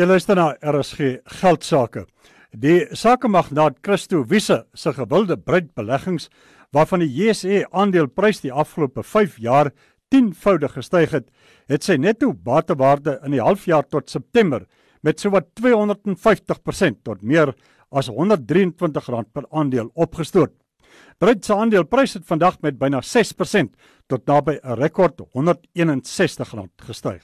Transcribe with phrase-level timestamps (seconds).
[0.00, 2.06] Jy luister na RSG Geldsaake.
[2.56, 6.30] Die sakemagnaat Christo Wiese se gewilde bruidbeleggings
[6.72, 9.68] waarvan die JSE aandeleprys die afgelope 5 jaar
[10.08, 11.26] 10voudig gestyg het,
[11.68, 14.64] het sy netto batewaarde in die halfjaar tot September
[15.04, 17.52] met sowat 250% tot meer
[17.92, 20.54] as R123 per aandeel opgestoot.
[21.20, 23.76] Bruid se aandeleprys het vandag met byna 6%
[24.08, 27.20] tot naby 'n rekord R161 gestyg.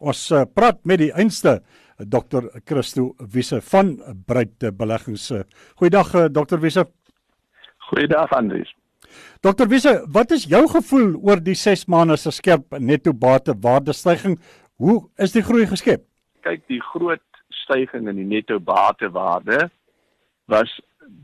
[0.00, 1.60] Ons uh, praat met die einste
[2.00, 2.48] Dr.
[2.64, 5.28] Christo Wiese van Bruid Beleggings.
[5.76, 6.60] Goeiedag uh, Dr.
[6.62, 6.86] Wiese.
[7.90, 8.70] Goeiedag Andries.
[9.44, 9.68] Dr.
[9.68, 14.40] Wiese, wat is jou gevoel oor die 6 maande se skerp netto bate waardestygings?
[14.80, 16.06] Hoe is die groei geskep?
[16.46, 17.24] Kyk, die groot
[17.64, 19.68] stygings in die netto batewaarde
[20.48, 20.72] was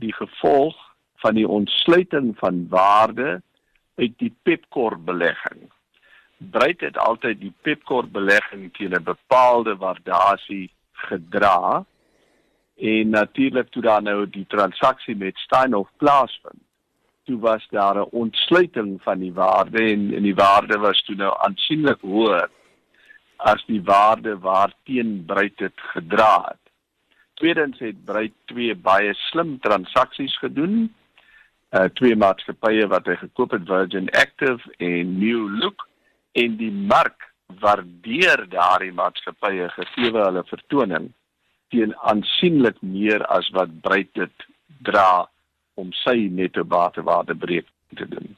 [0.01, 0.77] die gevolg
[1.25, 3.41] van die ontsluiting van waarde
[3.97, 5.71] uit die Pepkor belegging.
[6.39, 11.85] Bruid het altyd die Pepkor belegging teen 'n bepaalde waardasie gedra
[12.77, 16.67] en natuurlik toe daar nou die transaksie met Steinhoff plaasvind
[17.27, 21.33] toe was daar 'n ontsluiting van die waarde en en die waarde was toe nou
[21.39, 22.51] aansienlik hoër
[23.37, 26.65] as die waarde waarteen Bruid het gedra het.
[27.35, 30.95] Tweedens het Bruid twee baie slim transaksies gedoen.
[31.71, 35.89] Uh twee maatskappye wat hy gekoop het Virgin Active en New Look
[36.43, 37.31] en die mark
[37.63, 41.13] waardeer daardie maatskappye gegee hulle vertoning
[41.75, 44.49] teen aansienlik meer as wat Bruit dit
[44.87, 45.27] dra
[45.81, 48.35] om sy netto batewaarde breek te doen.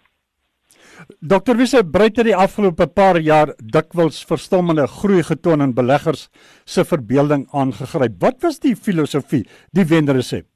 [1.21, 6.29] Dokter Wisse Bruit het die afgelope paar jaar dikwels verstommende groei getoon in beleggers
[6.67, 8.19] se verbeelding aangegryp.
[8.23, 10.47] Wat was die filosofie, die wenresep?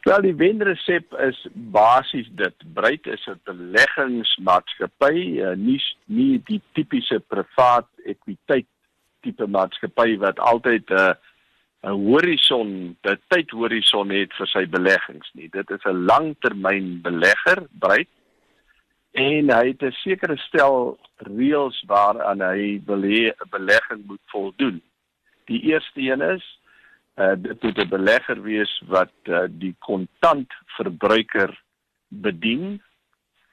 [0.00, 2.54] Wel die wenresep is basies dit.
[2.74, 8.66] Bruit is 'n beleggingsmaatskappy, eh, nie nie die tipiese privaat ekwiteit
[9.20, 11.14] tipe maatskappy wat altyd 'n uh,
[11.82, 15.48] 'n horison, 'n tydhorison het vir sy beleggings nie.
[15.48, 18.08] Dit is 'n langtermyn belegger, Bruit.
[19.12, 22.80] En hy het 'n sekere stel reëls waaraan hy
[23.50, 24.82] belegging moet voldoen.
[25.44, 26.59] Die eerste een is
[27.20, 31.62] uh, dit moet 'n belegger wees wat uh, die kontant verbruiker
[32.08, 32.82] bedien.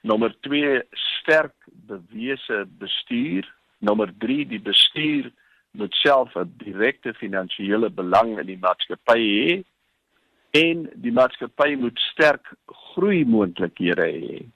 [0.00, 3.54] Nommer 2 sterk bewese bestuur.
[3.78, 5.32] Nommer 3 die bestuur
[5.70, 9.64] moet self 'n direkte finansiële belang in die maatskappy hê
[10.50, 14.46] en die maatskappy moet sterk groei moontlikhede hê.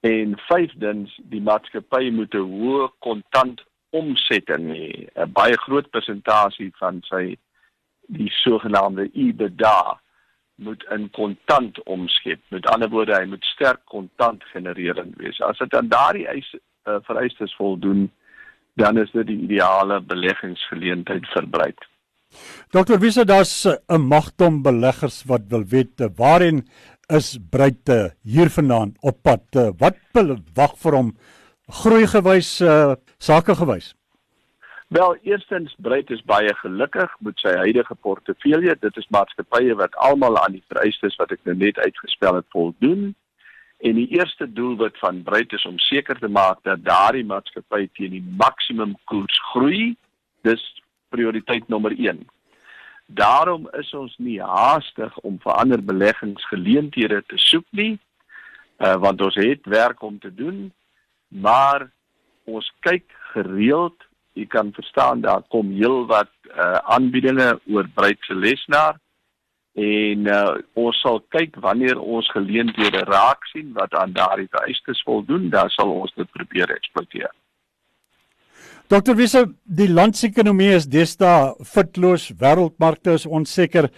[0.00, 5.08] En vyfdens die maatskappy moet 'n hoë kontant omsetting hê.
[5.14, 7.36] 'n Baie groot persentasie van sy
[8.08, 9.98] die sogenaamde EBITDA
[10.58, 12.40] moet in kontant omskep.
[12.50, 15.38] Met ander woorde, hy moet sterk kontant genererend wees.
[15.44, 18.08] As dit aan daardie eis uh, vereistes voldoen,
[18.78, 21.86] dan is dit die ideale beleggingsgeleentheid vir Bruit.
[22.74, 26.66] Dokter Wisse, daar's 'n magtom beleggers wat wil weet waarheen
[27.08, 27.88] is Bruit
[28.22, 29.44] hier vanaand op pad?
[29.78, 29.96] Wat
[30.54, 31.16] wag vir hom
[31.68, 33.97] groei gewys, uh, sake gewys?
[34.88, 38.72] Wel, eerstens Bruit is baie gelukkig met sy huidige portefeulje.
[38.80, 43.10] Dit is maatskappye wat almal aan die vereistes wat ek nou net uitgespel het voldoen.
[43.84, 48.16] En die eerste doelwit van Bruit is om seker te maak dat daardie maatskappy teen
[48.16, 49.92] die maksimum koers groei.
[50.48, 50.64] Dis
[51.12, 52.24] prioriteit nommer 1.
[53.12, 57.98] Daarom is ons nie haastig om vir ander beleggingsgeleenthede te soek nie,
[58.80, 60.70] uh, want ons het werk om te doen,
[61.28, 61.90] maar
[62.48, 63.04] ons kyk
[63.36, 68.98] gereeld jy kan verstaan daar kom heelwat uh, aanbiedinge oor breedse lesenaar
[69.78, 75.50] en uh, ons sal kyk wanneer ons geleenthede raak sien wat aan daardie vereistes voldoen,
[75.50, 77.30] dan sal ons dit probeer eksploiteer.
[78.88, 83.90] Dokter Wisse, die landsekonomie is deesdae fitloos, wêreldmarkte is onseker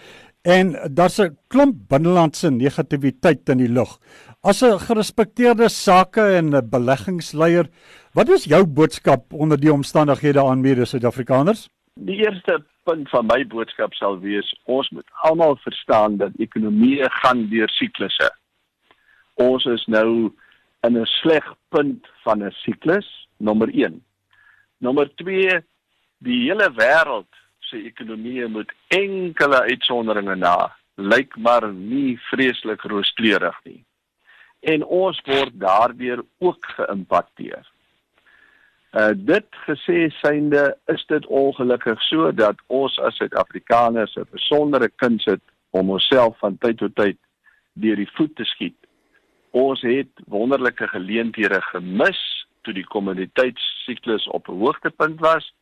[0.43, 3.97] en daar's 'n klomp binnelandse negativiteit in die lug.
[4.43, 7.67] As 'n gerespekteerde sake en beleggingsleier,
[8.13, 11.69] wat is jou boodskap onder die omstandighede aan mede Suid-Afrikaners?
[11.93, 17.49] Die eerste punt van my boodskap sal wees ons moet almal verstaan dat ekonomieë gaan
[17.49, 18.31] deur siklusse.
[19.33, 20.33] Ons is nou
[20.87, 24.03] in 'n sleg punt van 'n siklus, nommer 1.
[24.77, 25.61] Nommer 2,
[26.17, 27.29] die hele wêreld
[27.59, 33.85] se ekonomie moet enkele uitsonderinge na lyk maar nie vreeslik rooskleurig nie.
[34.61, 37.65] En ons word daardeur ook geïmpakteer.
[38.91, 45.25] Uh dit gesê synde is dit ongelukkig so dat ons as Suid-Afrikaners 'n besondere kuns
[45.25, 47.17] het om onsself van tyd tot tyd
[47.73, 48.75] deur die voet te skiet.
[49.51, 52.19] Ons het wonderlike geleenthede gemis
[52.61, 55.53] toe die kommoditeitssiklus op 'n hoogtepunt was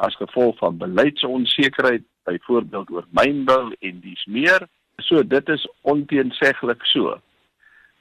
[0.00, 4.68] as gevolg van beleidsonsekerheid, byvoorbeeld oor mynbou en dies meer.
[4.96, 7.20] So dit is onteenseglik so.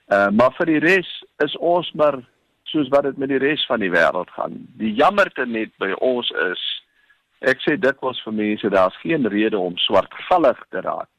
[0.09, 1.09] Uh maar vir die res
[1.45, 2.17] is ons maar
[2.69, 4.57] soos wat dit met die res van die wêreld gaan.
[4.81, 6.61] Die jammerte net by ons is
[7.39, 11.09] ek sê dit was vir mense daar's geen rede om swartgallig te raak.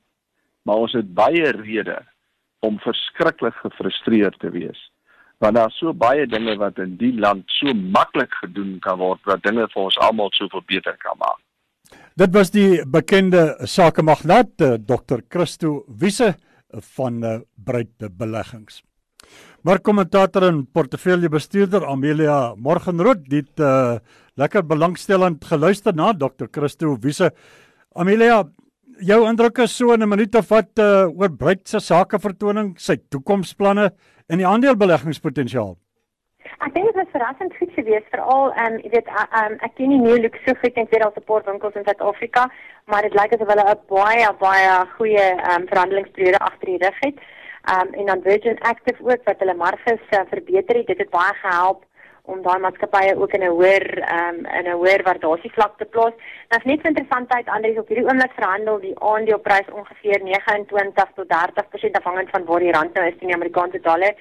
[0.69, 2.07] Maar ons het baie redes
[2.67, 4.81] om verskriklik gefrustreerd te wees.
[5.41, 9.47] Want daar's so baie dinge wat in die land so maklik gedoen kan word wat
[9.47, 11.41] dinge vir ons almal soveel beter kan maak.
[12.21, 15.25] Dit was die bekende sakemagnaat eh, Dr.
[15.33, 16.35] Christo Wiese
[16.73, 18.83] van uh, Breite Beleggings.
[19.63, 23.99] Maar kommentator en portefeuljebestuurder Amelia Morgenrood het uh,
[24.41, 26.49] lekker belangstellend geluister na Dr.
[26.51, 27.33] Christo Wiese.
[27.93, 28.45] Amelia,
[29.05, 32.97] jou indruk is so in 'n minuut of wat uh, oor Breite se sakevertoning, sy
[33.11, 33.91] toekomsplanne
[34.29, 35.77] en die aandelebeleggingspotensiaal.
[36.61, 39.07] Ek dink dit was verrassend goed geweest veral ehm um, jy weet
[39.41, 42.43] um, ek ken nie New Look so goed en weet al se portwinkels in Suid-Afrika,
[42.93, 46.99] maar dit lyk asof hulle 'n baie baie goeie ehm um, verhandelingsperiode agter die rug
[47.07, 47.23] het.
[47.73, 51.11] Ehm um, en dan Virgin Active ook wat hulle marges uh, verbeter het, dit het
[51.11, 51.81] baie gehelp
[52.33, 56.15] om daai maatskappye ook in 'n hoër ehm um, in 'n hoër waardasievlak te plaas.
[56.49, 61.99] Nou is net interessantheid Andries op hierdie oomblik verhandel die aandeleprys ongeveer 29 tot 30%
[62.01, 64.15] afhangend van waar die rand nou is teen die Amerikaanse dollar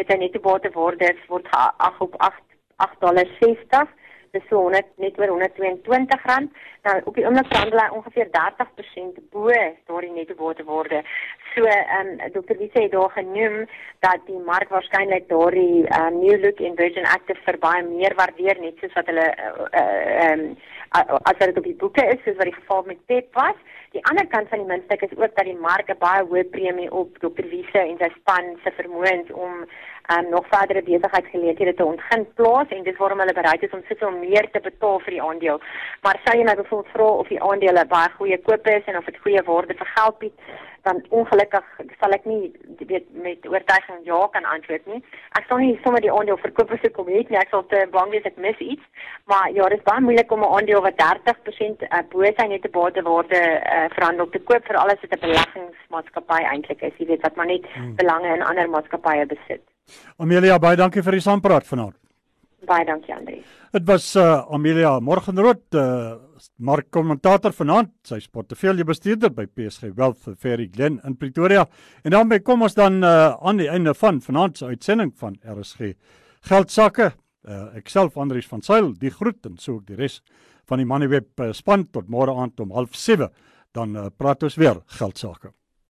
[0.00, 2.42] het hy net bate word word ag op 8
[2.84, 3.92] 8.60
[4.34, 6.50] dis so 100 net oor 122 rand.
[6.84, 9.54] Nou op die oomblik handel hy ongeveer 30% bo
[9.88, 10.94] daardie netto bate word
[11.54, 13.60] so ehm um, dokter Wise het daar genoem
[14.06, 18.60] dat die mark waarskynlik daardie uh, new look in Virgin Active vir baie meer waardeer
[18.60, 20.48] net soos wat hulle ehm uh, uh, um,
[21.00, 23.58] as dit op die boeke is soos wat die geval met Pep was
[23.94, 26.90] Die ander kant van die muntstuk is ook dat die mark 'n baie hoë premie
[27.00, 27.46] op Dr.
[27.50, 29.52] Wiese en sy span se vermoëns om
[30.12, 34.10] um, nog verdere besigheidsgeleenthede te ontgin plaas en dis waarom hulle bereid is om soveel
[34.10, 35.60] meer te betaal vir die aandeel.
[36.02, 39.04] Maar sou jy my byvoorbeeld vra of die aandele baie goeie koop is en of
[39.04, 40.36] dit goeie waarde vir geld bied,
[40.84, 41.66] dan ongelukkig
[42.00, 42.52] sal ek nie
[42.88, 45.00] weet met oortuiging ja kan antwoord nie.
[45.38, 47.40] Ek sal nie sommer die aandeel verkoop as ek kom het nie.
[47.40, 49.08] Ek sal te bang wees ek mis iets.
[49.30, 52.62] Maar ja, dit is baie moeilik om 'n aandeel wat 30% uh, bo sy net
[52.62, 56.96] te bate waarde uh, verhandel te koop vir alles wat 'n beleggingsmaatskappy eintlik is.
[56.98, 57.94] Jy weet wat maar net hmm.
[57.96, 59.62] belange in ander maatskappye besit.
[60.16, 62.03] Amelia, baie dankie vir die saampraat vanaand.
[62.68, 63.40] Baie dankie Andri.
[63.74, 66.14] Dit was uh, Amelia Morgenrood, uh,
[66.56, 71.66] markkommentator vanaand, sy portefeuljebestuurder by PSG Wealth vir Ferry Glen in Pretoria.
[72.04, 75.94] En dan kom ons dan uh, aan die einde van vanaand se uitsending van RSG
[76.48, 77.12] Geldsakke.
[77.44, 80.22] Uh, ek self Andrius van Sail, die groet en so ook die res
[80.68, 83.28] van die Moneyweb span tot môre aand om 07:30
[83.74, 85.52] dan uh, praat ons weer geldsaake.